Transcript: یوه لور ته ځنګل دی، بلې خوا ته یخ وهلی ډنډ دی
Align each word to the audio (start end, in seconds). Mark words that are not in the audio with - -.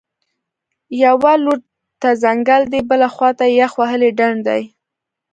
یوه 1.03 1.33
لور 1.43 1.59
ته 2.01 2.09
ځنګل 2.23 2.61
دی، 2.71 2.81
بلې 2.89 3.09
خوا 3.13 3.29
ته 3.39 3.45
یخ 3.59 3.71
وهلی 3.81 4.11
ډنډ 4.19 4.39
دی 4.47 4.63